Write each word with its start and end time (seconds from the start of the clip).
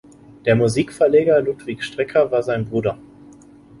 Der 0.47 0.55
Musikverleger 0.55 1.39
Ludwig 1.43 1.83
Strecker 1.83 2.31
war 2.31 2.41
sein 2.41 2.65
Bruder. 2.65 2.97